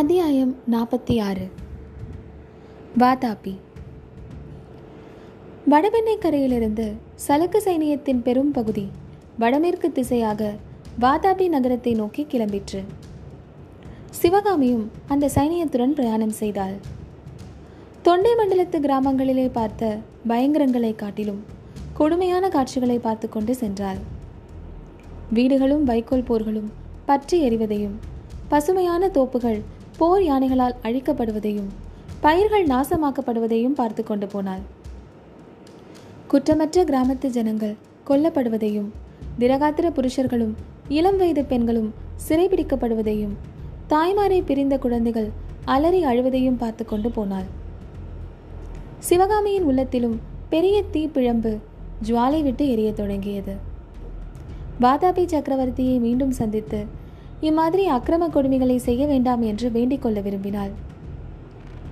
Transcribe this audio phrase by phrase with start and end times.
[0.00, 1.46] அத்தியாயம் நாற்பத்தி ஆறு
[3.00, 3.52] வாதாபி.
[5.72, 6.86] வடபெண்ணை கரையிலிருந்து
[7.24, 8.84] சலக்கு சைனியத்தின் பெரும் பகுதி
[9.42, 10.50] வடமேற்கு திசையாக
[11.04, 12.80] வாதாபி நகரத்தை நோக்கி கிளம்பிற்று.
[14.20, 16.76] சிவகாமியும் அந்த சைனியத்துடன் பிரயாணம் செய்தாள்.
[18.02, 19.98] தொண்டை மண்டலத்து கிராமங்களிலே பார்த்த
[20.28, 21.42] பயங்கரங்களை காட்டிலும்
[21.98, 24.00] கொடுமையான காட்சிகளை பார்த்து கொண்டு சென்றாள்.
[25.38, 26.72] வீடுகளும் வைக்கோல் போர்களும்
[27.10, 27.98] பற்றி எறிவதையும்
[28.48, 29.60] பசுமையான தோப்புகள்
[30.00, 31.70] போர் யானைகளால் அழிக்கப்படுவதையும்
[32.20, 34.62] பயிர்கள் நாசமாக்கப்படுவதையும் பார்த்து கொண்டு போனாள்.
[36.30, 37.74] குற்றமற்ற கிராமத்து ஜனங்கள்
[38.08, 38.90] கொல்லப்படுவதையும்
[39.38, 40.54] திரகாத்திர புருஷர்களும்
[40.88, 41.90] இளம் வயது பெண்களும்
[42.28, 43.34] சிறைபிடிக்கப்படுவதையும்
[43.88, 45.28] தாய்மாரை பிரிந்த குழந்தைகள்
[45.64, 47.48] அலறி அழுவதையும் பார்த்து கொண்டு போனாள்.
[48.98, 50.16] சிவகாமியின் உள்ளத்திலும்
[50.48, 51.52] பெரிய தீப்பிழம்பு
[52.08, 53.54] ஜுவாலை விட்டு எரிய தொடங்கியது.
[54.80, 56.80] வாதாபி சக்கரவர்த்தியை மீண்டும் சந்தித்து
[57.48, 60.72] இம்மாதிரி அக்கிரம கொடுமைகளை செய்ய வேண்டாம் என்று வேண்டிக் கொள்ள விரும்பினாள்.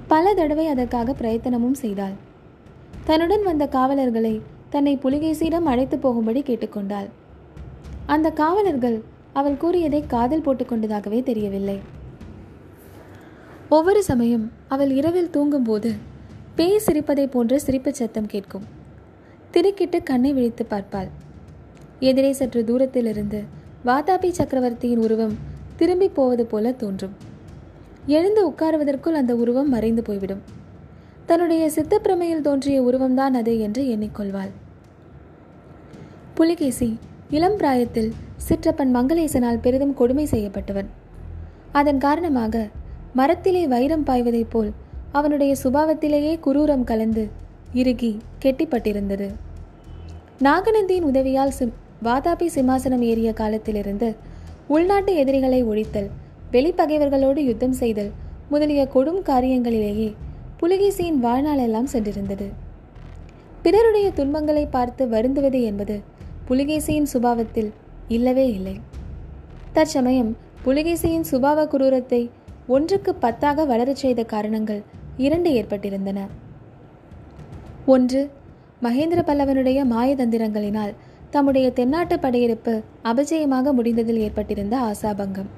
[0.07, 2.17] பல தடவை அதற்காக பிரயத்தனமும் செய்தாள்.
[3.05, 4.35] தன்னுடன் வந்த காவலர்களை
[4.71, 7.09] தன்னை புலிகேசியிடம் அழைத்து போகும்படி கேட்டுக்கொண்டாள்
[8.07, 8.99] அந்த காவலர்கள்
[9.33, 11.79] அவள் கூறியதை காதல் போட்டுக்கொண்டதாகவே தெரியவில்லை.
[13.69, 15.91] ஒவ்வொரு சமயம் அவள் இரவில் தூங்கும்போது
[16.55, 18.67] பேய் சிரிப்பதை போன்ற சிரிப்புச் சத்தம் கேட்கும்.
[19.51, 21.09] திடுக்கிட்டு கண்ணை விழித்து பார்ப்பாள்.
[22.01, 23.41] எதிரே சற்று தூரத்திலிருந்து
[23.89, 25.37] வாதாபி சக்கரவர்த்தியின் உருவம்
[25.77, 27.15] திரும்பி போவது போல தோன்றும்.
[28.07, 30.43] எழுந்து உட்காருவதற்குள் அந்த உருவம் மறைந்து போய்விடும்.
[31.27, 34.51] தன்னுடைய சித்தப்பிரமையில் தோன்றிய உருவம்தான் அது என்று எண்ணிக்கொள்வாள்.
[36.35, 36.99] புலிகேசி
[37.31, 38.13] இளம் பிராயத்தில்
[38.49, 40.87] சிற்றப்பன் மங்களேசனால் பெரிதும் கொடுமை செய்யப்பட்டவன்.
[41.73, 42.69] அதன் காரணமாக
[43.15, 44.73] மரத்திலே வைரம் பாய்வதைப் போல்
[45.13, 47.29] அவனுடைய சுபாவத்திலேயே குரூரம் கலந்து
[47.73, 49.31] இறுகி கெட்டிப்பட்டிருந்தது.
[50.43, 51.73] நாகநந்தியின் உதவியால் சிம்
[52.05, 54.17] வாதாபி சிம்மாசனம் ஏறிய காலத்திலிருந்து
[54.69, 56.09] உள்நாட்டு எதிரிகளை ஒழித்தல்
[56.53, 58.11] வெளிப்பகைவர்களோடு யுத்தம் செய்தல்
[58.49, 60.15] முதலிய கொடும் காரியங்களிலேயே
[60.63, 62.47] புலிகேசியின் வாழ்நாளெல்லாம் சென்றிருந்தது.
[63.63, 66.01] பிறருடைய துன்பங்களை பார்த்து வருந்துவது என்பது
[66.49, 67.71] புலிகேசியின் சுபாவத்தில்
[68.09, 68.81] இல்லவே இல்லை.
[69.73, 72.31] தற்சமயம் புலிகேசியின் சுபாவ குரூரத்தை
[72.67, 74.83] ஒன்றுக்கு பத்தாக வளரச் செய்த காரணங்கள்
[75.17, 76.19] இரண்டு ஏற்பட்டிருந்தன.
[77.87, 78.31] ஒன்று
[78.83, 80.95] மகேந்திர பல்லவனுடைய மாயதந்திரங்களினால்
[81.31, 82.75] தம்முடைய தென்னாட்டு படையெடுப்பு
[83.05, 85.51] அபஜயமாக முடிந்ததில் ஏற்பட்டிருந்த ஆசாபங்கம்.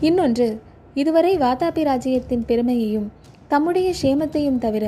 [0.00, 0.46] இன்னொன்று
[0.94, 3.08] இதுவரை வாதாபி ராஜ்யத்தின் பெருமையையும்
[3.48, 4.84] தம்முடைய சேமத்தையும் தவிர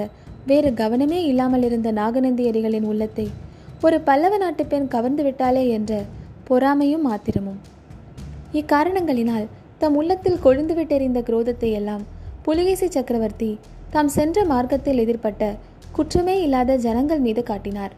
[0.47, 3.27] வேறு கவனமே இல்லாமல் இருந்த நாகநந்தியடிகளின் உள்ளத்தை
[3.83, 5.93] ஒரு பல்லவ நாட்டு பெண் கவர்ந்து விட்டாளே என்ற
[6.49, 7.59] பொறாமையும் ஆத்திரமும்
[8.53, 9.47] இக்காரணங்களினால்
[9.79, 12.05] தம் உள்ளத்தில் கொழுந்து விட்டெறிந்த குரோதத்தை எல்லாம்
[12.43, 13.51] புலிகேசி சக்கரவர்த்தி
[13.91, 15.43] தாம் சென்ற மார்க்கத்தில் எதிர்பட்ட
[15.93, 17.93] குற்றமே இல்லாத ஜனங்கள் மீது காட்டினார்.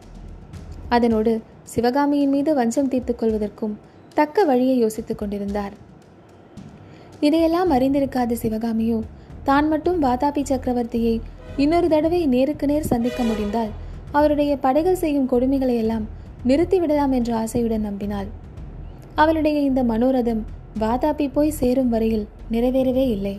[0.89, 1.33] அதனோடு
[1.73, 3.75] சிவகாமியின் மீது வஞ்சம் தீர்த்து கொள்வதற்கும்
[4.17, 5.73] தக்க வழியை யோசித்துக் கொண்டிருந்தார்.
[7.27, 8.97] இதையெல்லாம் அறிந்திருக்காத சிவகாமியோ
[9.49, 11.15] தான் மட்டும் வாதாபி சக்கரவர்த்தியை
[11.63, 13.71] இன்னொரு தடவை நேருக்கு நேர் சந்திக்க முடிந்தால்
[14.17, 16.05] அவருடைய படைகள் செய்யும் கொடுமைகளை எல்லாம்
[16.49, 18.29] நிறுத்திவிடலாம் என்ற ஆசையுடன் நம்பினாள்.
[19.21, 20.41] அவளுடைய இந்த மனோரதம்
[20.83, 23.35] வாதாபி போய் சேரும் வரையில் நிறைவேறவே இல்லை.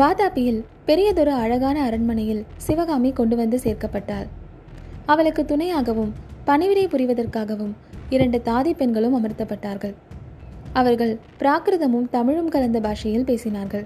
[0.00, 4.28] வாதாபியில் பெரியதொரு அழகான அரண்மனையில் சிவகாமி கொண்டு வந்து சேர்க்கப்பட்டாள்.
[5.12, 6.12] அவளுக்கு துணையாகவும்
[6.48, 7.74] பணிவிடை புரிவதற்காகவும்
[8.10, 9.94] இரண்டு தாதி பெண்களும் அமர்த்தப்பட்டார்கள்.
[10.72, 13.84] அவர்கள் பிராகிருதமும் தமிழும் கலந்த பாஷையில் பேசினார்கள்.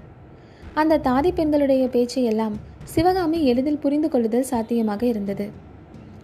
[0.73, 5.45] அந்த தாதி பெண்களுடைய பேச்சையெல்லாம் சிவகாமி எளிதில் புரிந்து கொள்ளுதல் சாத்தியமாக இருந்தது.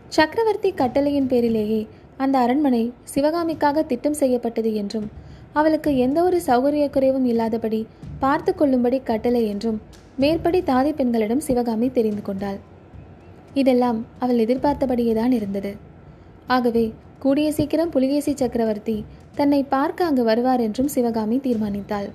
[0.07, 1.88] சக்கரவர்த்தி கட்டளையின் பேரிலேயே
[2.18, 5.07] அந்த அரண்மனை சிவகாமிக்காக திட்டம் செய்யப்பட்டது என்றும்
[5.53, 7.88] அவளுக்கு எந்த ஒரு சௌகரிய குறைவும் இல்லாதபடி
[8.19, 9.81] பார்த்து கொள்ளும்படி கட்டளை என்றும்
[10.18, 12.59] மேற்படி தாதி பெண்களிடம் சிவகாமி தெரிந்து கொண்டாள்.
[13.53, 15.84] இதெல்லாம் அவள் எதிர்பார்த்தபடியேதான் இருந்தது.
[16.47, 16.85] ஆகவே
[17.19, 18.97] கூடிய சீக்கிரம் புலிகேசி சக்கரவர்த்தி
[19.35, 22.07] தன்னை பார்க்க அங்கு வருவார் என்றும் சிவகாமி தீர்மானித்தாள்.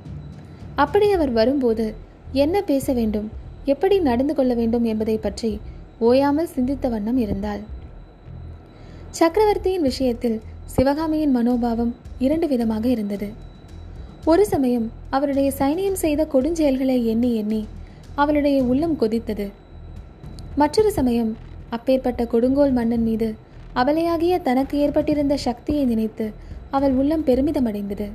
[0.74, 1.86] அப்படி அவர் வரும்போது
[2.32, 3.28] என்ன பேச வேண்டும்
[3.64, 5.50] எப்படி நடந்து கொள்ள வேண்டும் என்பதை பற்றி
[5.98, 7.62] ஓயாமல் சிந்தித்த வண்ணம் இருந்தாள்.
[9.10, 13.28] சக்கரவர்த்தியின் விஷயத்தில் சிவகாமியின் மனோபாவம் இரண்டு விதமாக இருந்தது.
[14.24, 17.62] ஒரு சமயம் அவருடைய சைனியம் செய்த கொடுஞ்செயல்களை எண்ணி எண்ணி
[18.14, 19.46] அவளுடைய உள்ளம் கொதித்தது.
[20.56, 21.30] மற்றொரு சமயம்
[21.70, 23.28] அப்பேற்பட்ட கொடுங்கோல் மன்னன் மீது
[23.74, 26.32] அவளையாகிய தனக்கு ஏற்பட்டிருந்த சக்தியை நினைத்து
[26.70, 28.08] அவள் உள்ளம் பெருமிதமடைந்தது.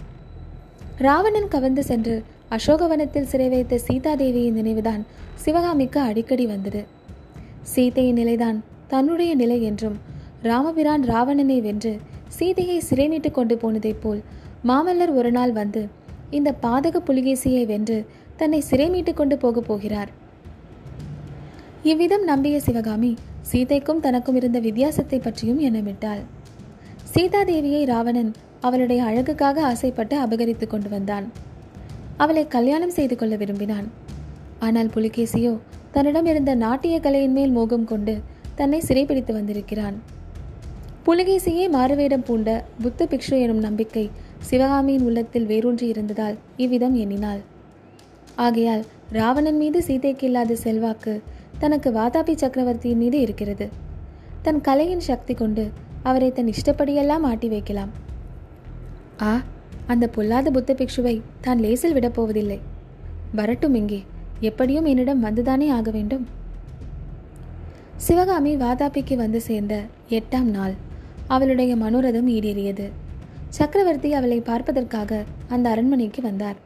[0.97, 5.05] ராவணன் கவர்ந்து சென்று அசோகவனத்தில் சிறை வைத்த சீதாதேவியின் நினைவுதான்
[5.35, 6.85] சிவகாமிக்கு அடிக்கடி வந்தது.
[7.61, 9.97] சீதையின் நிலைதான் தன்னுடைய நிலை என்றும்
[10.41, 11.97] ராமபிரான் ராவணனை வென்று
[12.27, 14.21] சீதையை சிறைநீட்டு கொண்டு போனதைப் போல்
[14.67, 15.87] மாமல்லர் ஒரு நாள் வந்து
[16.29, 18.05] இந்த பாதக புலிகேசியை வென்று
[18.37, 20.09] தன்னை சிறை மீட்டு கொண்டு போகப் போகிறார்.
[21.89, 23.09] இவ்விதம் நம்பிய சிவகாமி
[23.49, 26.21] சீதைக்கும் தனக்கும் இருந்த வித்தியாசத்தை பற்றியும் எண்ணமிட்டாள்.
[27.11, 28.31] சீதாதேவியை ராவணன்
[28.67, 31.25] அவளுடைய அழகுக்காக ஆசைப்பட்டு அபகரித்து கொண்டு வந்தான்.
[32.23, 33.87] அவளை கல்யாணம் செய்து கொள்ள விரும்பினான்.
[34.67, 35.53] ஆனால் புலிகேசியோ
[35.91, 38.15] தன்னிடம் இருந்த நாட்டிய கலையின் மேல் மோகம் கொண்டு
[38.61, 39.95] தன்னை சிறைப்பிடித்து வந்திருக்கிறான்.
[41.03, 42.49] புலிகேசியே மாறுவேடம் பூண்ட
[42.83, 44.05] புத்த பிக்ஷு எனும் நம்பிக்கை
[44.49, 47.41] சிவகாமியின் உள்ளத்தில் வேரூன்றி இருந்ததால் இவ்விதம் எண்ணினாள்.
[48.45, 48.83] ஆகையால்
[49.17, 51.13] ராவணன் மீது சீதைக்கு இல்லாத செல்வாக்கு
[51.59, 53.67] தனக்கு வாதாபி சக்கரவர்த்தியின் மீது இருக்கிறது.
[54.45, 55.63] தன் கலையின் சக்தி கொண்டு
[56.09, 57.91] அவரை தன் இஷ்டப்படியெல்லாம் ஆட்டி வைக்கலாம்.
[59.29, 59.31] ஆ
[59.93, 62.59] அந்த பொல்லாத புத்த பிக்ஷுவை தான் லேசில் விடப்போவதில்லை
[63.39, 63.99] வரட்டும் இங்கே
[64.49, 66.25] எப்படியும் என்னிடம் வந்துதானே ஆக வேண்டும்?
[68.05, 69.75] சிவகாமி வாதாபிக்கு வந்து சேர்ந்த
[70.17, 70.75] எட்டாம் நாள்
[71.27, 72.87] அவளுடைய மனோரதம் ஈடேறியது.
[73.57, 75.21] சக்கரவர்த்தி அவளை பார்ப்பதற்காக
[75.53, 76.57] அந்த அரண்மனைக்கு வந்தார்.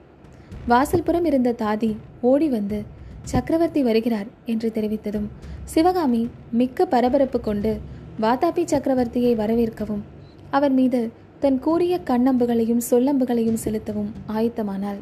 [0.67, 1.91] வாசல்புறம் இருந்த தாதி
[2.29, 2.79] ஓடி வந்து
[3.23, 5.27] சக்கரவர்த்தி வருகிறார் என்று தெரிவித்ததும்
[5.63, 7.79] சிவகாமி மிக்க பரபரப்பு கொண்டு
[8.21, 10.03] வாதாபி சக்கரவர்த்தியை வரவேற்கவும்
[10.49, 14.99] அவர் மீது தன் கூறிய கண்ணம்புகளையும் சொல்லம்புகளையும் செலுத்தவும் ஆயத்தமானாள்.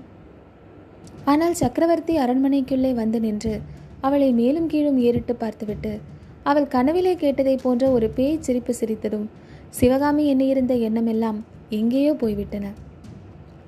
[1.25, 3.59] ஆனால் சக்கரவர்த்தி அரண்மனைக்குள்ளே வந்து நின்று
[4.01, 5.99] அவளை மேலும் கீழும் ஏறிட்டு பார்த்துவிட்டு
[6.43, 9.25] அவள் கனவிலே கேட்டதைப் போன்ற ஒரு பேய் சிரிப்பு சிரித்ததும்
[9.69, 12.65] சிவகாமி எண்ணியிருந்த எண்ணமெல்லாம் எங்கேயோ போய்விட்டன.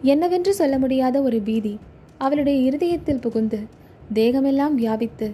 [0.01, 1.79] என்னவென்று சொல்ல முடியாத ஒரு பீதி
[2.17, 3.59] அவளுடைய இருதயத்தில் புகுந்து
[4.13, 5.33] தேகமெல்லாம் வியாபித்து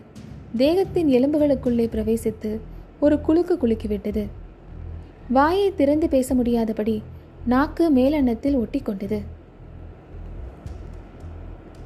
[0.58, 2.60] தேகத்தின் எலும்புகளுக்குள்ளே பிரவேசித்து
[3.00, 4.28] ஒரு குலுக்கு குலுக்கிவிட்டது.
[5.30, 7.02] வாயை திறந்து பேச முடியாதபடி
[7.46, 9.22] நாக்கு மேலெண்ணத்தில் ஒட்டி கொண்டது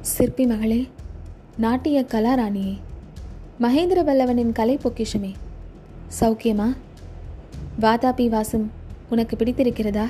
[0.00, 0.88] சிற்பி மகளே
[1.56, 2.78] நாட்டிய கலாராணியே
[3.60, 5.32] மகேந்திர பல்லவனின் கலை பொக்கிஷமே.
[6.20, 6.76] சௌக்கியமா?
[7.80, 8.70] வாதாபி வாசம்
[9.10, 10.06] உனக்கு பிடித்திருக்கிறதா?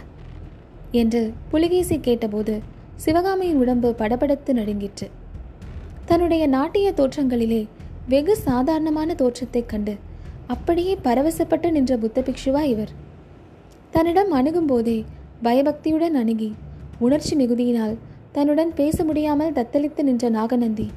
[0.90, 2.60] என்று புலிகேசி கேட்டபோது
[2.96, 5.10] சிவகாமியின் உடம்பு படபடத்து நடுங்கிற்று.
[6.10, 7.66] தன்னுடைய நாட்டிய தோற்றங்களிலே
[8.08, 9.96] வெகு சாதாரணமான தோற்றத்தைக் கண்டு
[10.46, 12.88] அப்படியே பரவசப்பட்டு நின்ற புத்த பிக்ஷுவா இவர்.
[13.90, 15.04] தன்னிடம் அணுகும் போதே
[15.42, 16.54] பயபக்தியுடன் அணுகி
[16.98, 17.96] உணர்ச்சி மிகுதியினால்
[18.32, 20.90] தன்னுடன் பேச முடியாமல் தத்தளித்து நின்ற நாகநந்தி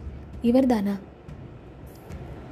[0.44, 0.95] இவர்தானா?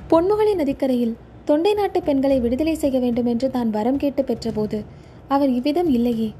[0.09, 1.15] பொன்முகலை நதிக்கரையில்
[1.45, 4.85] தொண்டை நாட்டு பெண்களை விடுதலை செய்ய வேண்டும் என்று தான் வரம் கேட்டு பெற்றபோது
[5.27, 6.33] அவர் இவ்விதம் இல்லையே.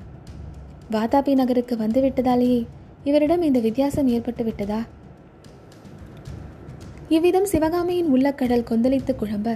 [0.92, 2.66] வாதாபி நகருக்கு வந்துவிட்டதாலேயே
[3.04, 4.82] இவரிடம் இந்த வித்தியாசம் ஏற்பட்டு விட்டதா?
[7.16, 9.56] இவ்விதம் சிவகாமியின் உள்ளக்கடல் கொந்தளித்து குழம்ப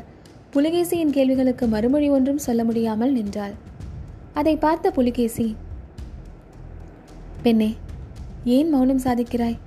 [0.53, 3.53] புலிகேசியின் கேள்விகளுக்கு மறுமொழி ஒன்றும் சொல்ல முடியாமல் நின்றாள்.
[4.33, 5.45] அதை பார்த்த புலிகேசி
[7.43, 7.69] பெண்ணே
[8.55, 9.57] ஏன் மௌனம் சாதிக்கிறாய்?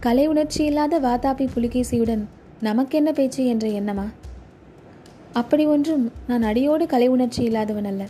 [0.00, 2.22] கலை உணர்ச்சி இல்லாத வாதாபி புலிகேசியுடன்
[2.60, 4.06] நமக்கென்ன பேச்சு என்ற எண்ணமா?
[5.32, 8.02] அப்படி ஒன்றும் நான் அடியோடு கலை உணர்ச்சி இல்லாதவன் அல்ல.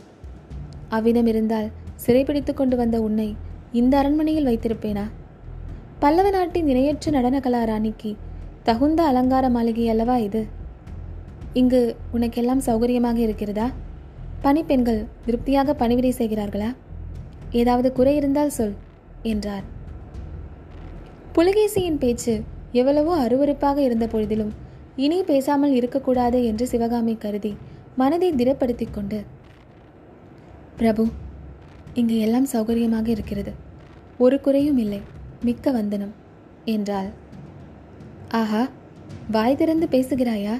[0.88, 1.68] அவ்விதம் இருந்தால்
[2.04, 3.28] சிறைப்பிடித்து கொண்டு வந்த உன்னை
[3.72, 5.06] இந்த அரண்மனையில் வைத்திருப்பேனா?
[5.98, 8.10] பல்லவ நாட்டின் இணையற்ற நடன கலா ராணிக்கு
[8.68, 10.40] தகுந்த அலங்கார மாளிகை அல்லவா இது?
[11.60, 11.80] இங்கு
[12.16, 13.66] உனக்கெல்லாம் சௌகரியமாக இருக்கிறதா?
[14.44, 16.70] பணிப்பெண்கள் திருப்தியாக பணிவிடை செய்கிறார்களா?
[17.60, 18.74] ஏதாவது குறை இருந்தால் சொல்
[19.22, 19.64] என்றார்.
[21.36, 22.34] புலிகேசியின் பேச்சு
[22.80, 24.52] எவ்வளவோ அருவறுப்பாக இருந்த பொழுதிலும்
[25.04, 27.52] இனி பேசாமல் இருக்கக்கூடாது என்று சிவகாமி கருதி
[28.00, 29.20] மனதை திடப்படுத்தி கொண்டு
[30.80, 31.04] பிரபு
[32.00, 33.52] இங்கு எல்லாம் சௌகரியமாக இருக்கிறது.
[34.24, 35.00] ஒரு குறையும் இல்லை.
[35.48, 36.12] மிக்க வந்தனம்
[36.74, 37.10] என்றாள்.
[38.36, 38.68] ஆஹா
[39.30, 40.54] வாய் திறந்து பேசுகிறாயா?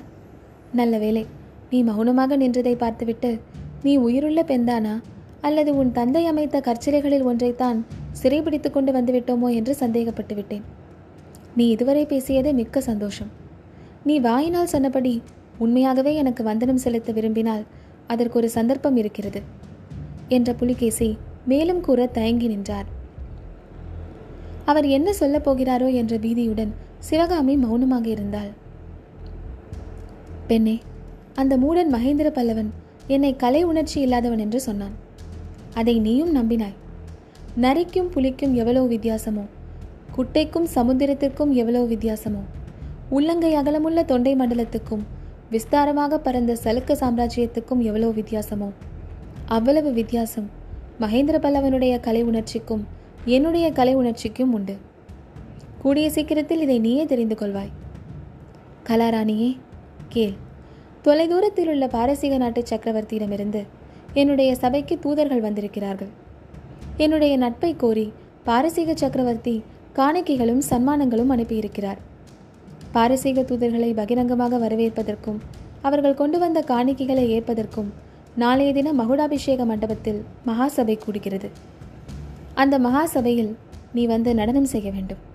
[0.73, 1.27] நல்ல வேலை
[1.71, 3.39] நீ மௌனமாக நின்றதை பார்த்துவிட்டு
[3.83, 4.95] நீ உயிருள்ள பெண்தானா
[5.41, 7.79] அல்லது உன் தந்தை அமைத்த கற்சிலைகளில் ஒன்றைத்தான்
[8.23, 10.65] சிறைபிடித்து கொண்டு வந்துவிட்டோமோ என்று சந்தேகப்பட்டு விட்டேன்
[11.57, 13.31] நீ இதுவரை பேசியதே மிக்க சந்தோஷம்.
[14.05, 15.23] நீ வாயினால் சொன்னபடி
[15.59, 17.65] உண்மையாகவே எனக்கு வந்தனம் செலுத்த விரும்பினால்
[18.07, 19.43] அதற்கு ஒரு சந்தர்ப்பம் இருக்கிறது
[20.29, 22.87] என்ற புலிகேசி மேலும் கூற தயங்கி நின்றார்.
[24.65, 28.51] அவர் என்ன சொல்லப் போகிறாரோ என்ற பீதியுடன் சிவகாமி மௌனமாக இருந்தாள்.
[30.47, 30.77] பெண்ணே
[31.35, 32.71] அந்த மூடன் மகேந்திர பல்லவன்
[33.07, 34.95] என்னை கலை உணர்ச்சி இல்லாதவன் என்று சொன்னான்.
[35.75, 36.77] அதை நீயும் நம்பினாய்.
[37.61, 39.45] நரிக்கும் புலிக்கும் எவ்வளவு வித்தியாசமோ
[40.17, 42.43] குட்டைக்கும் சமுத்திரத்திற்கும் எவ்வளவு வித்தியாசமோ
[43.11, 45.05] உள்ளங்கை அகலமுள்ள தொண்டை மண்டலத்துக்கும்
[45.51, 48.69] விஸ்தாரமாக பறந்த சலுக்க சாம்ராஜ்யத்துக்கும் எவ்வளவு வித்தியாசமோ
[49.47, 50.49] அவ்வளவு வித்தியாசம்
[51.01, 52.87] மகேந்திர பல்லவனுடைய கலை உணர்ச்சிக்கும்
[53.25, 54.77] என்னுடைய கலை உணர்ச்சிக்கும் உண்டு.
[55.83, 57.73] கூடிய சீக்கிரத்தில் இதை நீயே தெரிந்து கொள்வாய்.
[58.89, 59.51] கலாராணியே
[60.09, 60.35] கேள்.
[61.05, 63.61] தொலைதூரத்தில் உள்ள பாரசீக நாட்டு சக்கரவர்த்தியிடமிருந்து
[64.15, 66.09] என்னுடைய சபைக்கு தூதர்கள் வந்திருக்கிறார்கள்.
[66.97, 68.13] என்னுடைய நட்பை கோரி
[68.45, 69.63] பாரசீக சக்கரவர்த்தி
[69.95, 72.01] காணிக்கைகளும் சன்மானங்களும் அனுப்பியிருக்கிறார்.
[72.93, 75.41] பாரசீக தூதர்களை பகிரங்கமாக வரவேற்பதற்கும்
[75.83, 77.93] அவர்கள் கொண்டு வந்த காணிக்கைகளை ஏற்பதற்கும்
[78.35, 81.49] நாளைய தினம் மகுடாபிஷேக மண்டபத்தில் மகாசபை கூடுகிறது.
[82.55, 83.57] அந்த மகாசபையில்
[83.93, 85.28] நீ வந்து நடனம் செய்ய வேண்டும்.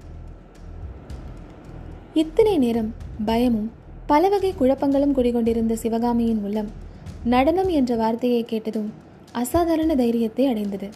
[2.14, 2.94] இத்தனை நேரம்
[3.26, 3.72] பயமும்
[4.06, 6.70] பலவகை குழப்பங்களும் குடிகொண்டிருந்த சிவகாமியின் உள்ளம்
[7.24, 8.92] நடனம் என்ற வார்த்தையை கேட்டதும்
[9.32, 10.90] அசாதாரண தைரியத்தை அடைந்தது.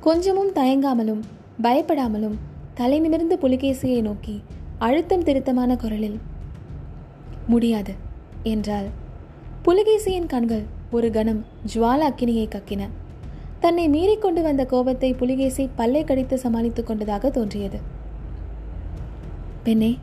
[0.00, 1.20] கொஞ்சமும் தயங்காமலும்
[1.62, 2.34] பயப்படாமலும்
[2.74, 4.42] தலை நிமிர்ந்த புலிகேசியை நோக்கி
[4.78, 6.18] அழுத்தம் திருத்தமான குரலில்
[7.46, 7.94] முடியாது
[8.42, 8.88] என்றாள்.
[9.64, 12.88] புலிகேசியின் கண்கள் ஒரு கணம் ஜுவால அக்கினியை கக்கின.
[13.60, 17.80] தன்னை மீறிக்கொண்டு வந்த கோபத்தை புலிகேசி பல்லை கடித்து சமாளித்துக் கொண்டதாக தோன்றியது.
[19.62, 19.98] பெண்ணே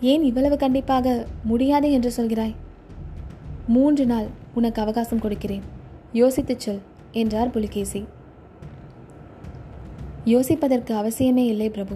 [0.00, 2.54] ஏன் இவ்வளவு கண்டிப்பாக முடியாது என்று சொல்கிறாய்?
[3.66, 5.62] மூன்று நாள் உனக்கு அவகாசம் கொடுக்கிறேன்.
[6.12, 6.80] யோசித்துச் சொல்
[7.12, 8.04] என்றார் புலிகேசி.
[10.24, 11.94] யோசிப்பதற்கு அவசியமே இல்லை பிரபு.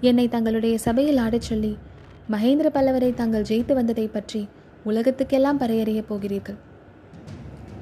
[0.00, 1.78] என்னை தங்களுடைய சபையில் ஆடச் சொல்லி
[2.30, 4.48] மகேந்திர பல்லவரை தாங்கள் ஜெயித்து வந்ததை பற்றி
[4.86, 6.54] உலகத்துக்கெல்லாம் பறையறியப் போகிறீர்கள்.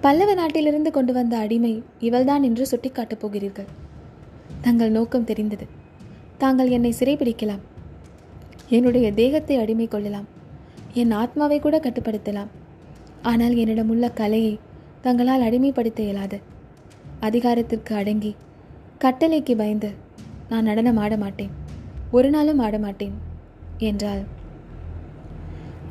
[0.01, 3.65] பல்லவ நாட்டிலிருந்து கொண்டு வந்த அடிமை இவள்தான் என்று சுட்டிக்காட்டப் போகிறீர்கள்.
[4.61, 5.67] தங்கள் நோக்கம் தெரிந்தது.
[6.39, 7.61] தாங்கள் என்னை சிறைபிடிக்கலாம்.
[8.77, 10.29] என்னுடைய தேகத்தை அடிமை கொள்ளலாம்
[11.01, 12.51] என் ஆத்மாவை கூட கட்டுப்படுத்தலாம்.
[13.31, 14.55] ஆனால் என்னிடம் உள்ள கலையை
[15.05, 16.39] தங்களால் அடிமைப்படுத்த இயலாது.
[17.27, 18.33] அதிகாரத்திற்கு அடங்கி
[19.05, 19.91] கட்டளைக்கு பயந்து
[20.51, 21.53] நான் நடனம் ஆட மாட்டேன்.
[22.17, 23.17] ஒரு நாளும் ஆட மாட்டேன்
[23.89, 24.23] என்றாள்.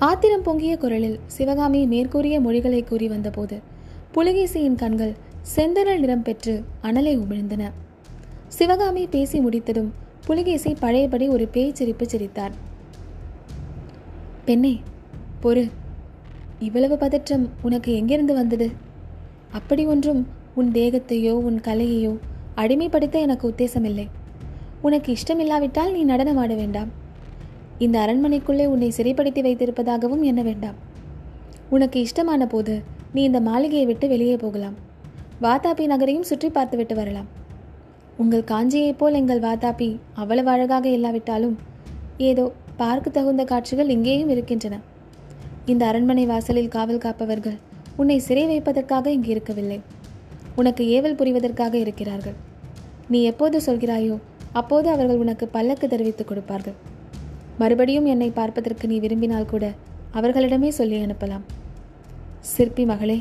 [0.08, 3.58] ஆத்திரம் பொங்கிய குரலில் சிவகாமி மேற்கூறிய மொழிகளை கூறி வந்தபோது
[4.16, 5.14] புலிகேசியின் கண்கள்
[5.56, 6.54] செந்தனல் நிறம் பெற்று
[6.88, 7.64] அனலை உமிழ்ந்தன.
[8.58, 9.92] சிவகாமி பேசி முடித்ததும்
[10.28, 12.56] புலிகேசி பழையபடி ஒரு பேய் சிரிப்பு சிரித்தார்.
[14.50, 14.72] பெண்ணே
[15.44, 15.64] பொறு.
[16.68, 18.68] இவ்வளவு பதற்றம் உனக்கு எங்கிருந்து வந்தது?
[19.52, 20.22] அப்படி ஒன்றும்
[20.56, 22.14] உன் தேகத்தையோ உன் கலையையோ
[22.56, 24.06] அடிமைப்படுத்த எனக்கு உத்தேசமில்லை.
[24.82, 26.90] உனக்கு இஷ்டமில்லாவிட்டால் நீ நடனம் ஆட வேண்டாம்.
[27.78, 30.80] இந்த அரண்மனைக்குள்ளே உன்னை சிறைப்படுத்தி வைத்திருப்பதாகவும் எண்ண வேண்டாம்.
[31.70, 32.76] உனக்கு இஷ்டமான போது
[33.14, 34.78] நீ இந்த மாளிகையை விட்டு வெளியே போகலாம்.
[35.42, 37.30] வாதாபி நகரையும் சுற்றி பார்த்துவிட்டு வரலாம்.
[38.18, 41.56] உங்கள் காஞ்சியைப் போல் எங்கள் வாதாபி அவ்வளவு அழகாக இல்லாவிட்டாலும்
[42.18, 42.48] ஏதோ
[42.82, 44.76] பார்க்க தகுந்த காட்சிகள் இங்கேயும் இருக்கின்றன.
[45.72, 47.58] இந்த அரண்மனை வாசலில் காவல் காப்பவர்கள்
[48.02, 49.80] உன்னை சிறை வைப்பதற்காக இங்கு இருக்கவில்லை.
[50.60, 52.38] உனக்கு ஏவல் புரிவதற்காக இருக்கிறார்கள்.
[53.14, 54.16] நீ எப்போது சொல்கிறாயோ
[54.60, 56.78] அப்போது அவர்கள் உனக்கு பல்லக்கு தெரிவித்துக் கொடுப்பார்கள்.
[57.62, 59.66] மறுபடியும் என்னை பார்ப்பதற்கு நீ விரும்பினால் கூட
[60.20, 61.46] அவர்களிடமே சொல்லி அனுப்பலாம்.
[62.54, 63.20] சிற்பி மகளே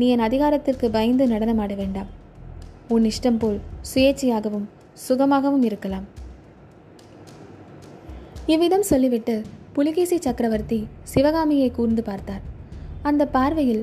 [0.00, 2.10] நீ என் அதிகாரத்திற்கு பயந்து நடனமாட வேண்டாம்.
[2.94, 3.58] உன் இஷ்டம் போல்
[3.90, 4.66] சுயேட்சையாகவும்
[5.06, 6.06] சுகமாகவும் இருக்கலாம்.
[8.52, 9.34] இவ்விதம் சொல்லிவிட்டு
[9.76, 10.78] புலிகேசி சக்கரவர்த்தி
[11.12, 12.42] சிவகாமியை கூர்ந்து பார்த்தார்.
[13.02, 13.80] அந்த பார்வையில்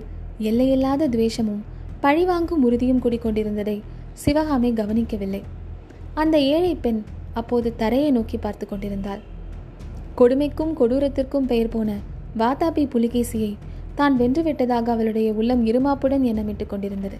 [0.49, 1.63] எல்லையில்லாத துவேஷமும்
[2.03, 3.75] பழிவாங்கும் உறுதியும் குடிக்கொண்டிருந்ததை
[4.23, 5.41] சிவகாமி கவனிக்கவில்லை.
[6.13, 7.01] அந்த ஏழை பெண்
[7.33, 9.21] அப்போது தரையை நோக்கி பார்த்து கொண்டிருந்தாள்.
[10.15, 11.89] கொடுமைக்கும் கொடூரத்திற்கும் பெயர் போன
[12.37, 13.51] வாதாபி புலிகேசியை
[13.95, 17.17] தான் வென்றுவிட்டதாக அவளுடைய உள்ளம் இருமாப்புடன் எண்ணமிட்டுக் கொண்டிருந்தது.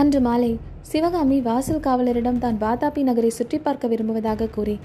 [0.00, 0.52] அன்று மாலை
[0.92, 4.76] சிவகாமி வாசல் காவலரிடம் தான் வாதாபி நகரை சுற்றி பார்க்க விரும்புவதாக கூறி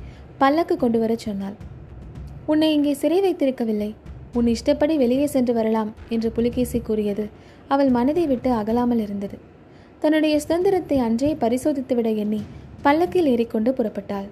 [0.41, 1.55] பல்லக்கு கொண்டு வரச் சொன்னாள்.
[2.51, 3.89] உன்னை இங்கே சிறை வைத்திருக்கவில்லை.
[4.37, 7.25] உன் இஷ்டப்படி வெளியே சென்று வரலாம் என்று புலிகேசி கூறியது
[7.67, 9.37] அவள் மனதை விட்டு அகலாமல் இருந்தது.
[10.03, 12.41] தன்னுடைய சுதந்திரத்தை அன்றே பரிசோதித்துவிட எண்ணி
[12.81, 14.27] பல்லக்கில் ஏறிக்கொண்டு புறப்பட்டாள்.